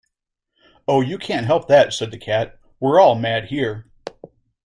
‘Oh, 0.87 1.01
you 1.01 1.19
can’t 1.19 1.45
help 1.45 1.67
that,’ 1.67 1.93
said 1.93 2.09
the 2.09 2.17
Cat: 2.17 2.57
‘we’re 2.79 2.99
all 2.99 3.13
mad 3.13 3.45
here’. 3.49 3.85